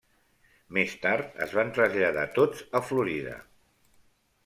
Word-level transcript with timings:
Més 0.77 0.95
tard 1.03 1.37
es 1.47 1.53
van 1.59 1.71
traslladar 1.77 2.25
tots 2.41 2.67
a 2.81 2.85
Florida. 2.91 3.41